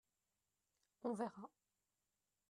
on 1.03 1.13
verra. 1.19 1.43